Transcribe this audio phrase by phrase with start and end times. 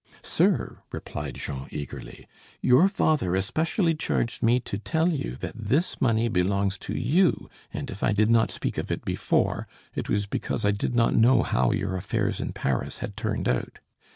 [0.23, 2.27] "Sir," replied Jean, eagerly,
[2.59, 7.91] "your father especially charged me to tell you that this money belongs to you, and,
[7.91, 11.43] if I did not speak of it before, it was because I did not know
[11.43, 13.77] how your affairs in Paris had turned out.